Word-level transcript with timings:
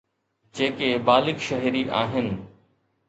جيڪي 0.59 0.89
بالغ 1.09 1.45
شهري 1.49 1.85
آهن. 2.01 2.33